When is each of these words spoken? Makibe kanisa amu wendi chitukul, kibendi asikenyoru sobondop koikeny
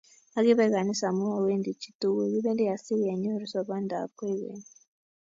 Makibe 0.33 0.63
kanisa 0.75 1.05
amu 1.11 1.25
wendi 1.45 1.71
chitukul, 1.81 2.29
kibendi 2.33 2.63
asikenyoru 2.73 3.45
sobondop 3.53 4.09
koikeny 4.19 4.65